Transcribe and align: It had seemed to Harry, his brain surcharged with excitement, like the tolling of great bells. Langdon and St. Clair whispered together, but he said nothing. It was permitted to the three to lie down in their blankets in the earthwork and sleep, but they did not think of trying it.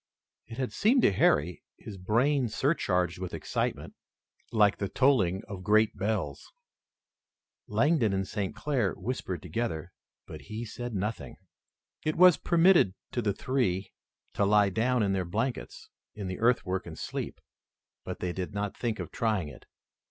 It 0.47 0.57
had 0.57 0.73
seemed 0.73 1.03
to 1.03 1.11
Harry, 1.11 1.61
his 1.77 1.97
brain 1.99 2.49
surcharged 2.49 3.19
with 3.19 3.35
excitement, 3.35 3.93
like 4.51 4.77
the 4.79 4.89
tolling 4.89 5.43
of 5.47 5.61
great 5.61 5.95
bells. 5.95 6.51
Langdon 7.67 8.11
and 8.11 8.27
St. 8.27 8.55
Clair 8.55 8.93
whispered 8.93 9.43
together, 9.43 9.93
but 10.25 10.41
he 10.41 10.65
said 10.65 10.95
nothing. 10.95 11.37
It 12.03 12.15
was 12.15 12.37
permitted 12.37 12.95
to 13.11 13.21
the 13.21 13.33
three 13.33 13.93
to 14.33 14.43
lie 14.43 14.69
down 14.71 15.03
in 15.03 15.13
their 15.13 15.23
blankets 15.23 15.91
in 16.15 16.25
the 16.25 16.39
earthwork 16.39 16.87
and 16.87 16.97
sleep, 16.97 17.39
but 18.03 18.21
they 18.21 18.33
did 18.33 18.55
not 18.55 18.75
think 18.75 18.97
of 18.97 19.11
trying 19.11 19.49
it. 19.49 19.67